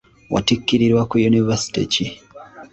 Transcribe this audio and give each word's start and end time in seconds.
Watikkirirwa 0.33 1.01
ku 1.09 1.15
Yunivasite 1.23 1.81
ki? 1.91 2.05